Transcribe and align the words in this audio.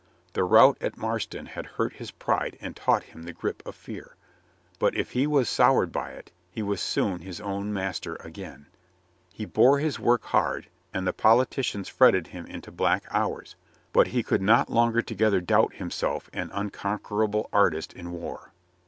The 0.33 0.43
rout 0.43 0.79
at 0.81 0.97
Marston 0.97 1.45
had 1.45 1.67
hurt 1.77 1.93
his 1.97 2.09
pride 2.09 2.57
and 2.59 2.75
taught 2.75 3.03
him 3.03 3.21
the 3.21 3.33
grip 3.33 3.61
of 3.67 3.75
fear. 3.75 4.15
But 4.79 4.95
if 4.95 5.11
he 5.11 5.27
was 5.27 5.47
soured 5.47 5.91
by 5.91 6.09
it, 6.13 6.31
he 6.49 6.63
was 6.63 6.81
soon 6.81 7.19
his 7.19 7.39
own 7.39 7.71
master 7.71 8.15
again. 8.21 8.65
He 9.31 9.43
INGEMINATING 9.43 9.45
PEACE 9.45 9.45
i6i 9.45 9.53
bore 9.53 9.77
his 9.77 9.99
work 9.99 10.23
hard 10.23 10.67
and 10.91 11.05
the 11.05 11.13
politicians 11.13 11.87
fretted 11.87 12.25
him 12.25 12.47
into 12.47 12.71
black 12.71 13.03
hours, 13.11 13.55
but 13.93 14.07
he 14.07 14.23
could 14.23 14.41
not 14.41 14.71
long 14.71 14.99
together 15.03 15.39
doubt 15.39 15.75
himself 15.75 16.31
an 16.33 16.49
unconquerable 16.51 17.47
artist 17.53 17.93
in 17.93 18.11
war. 18.11 18.53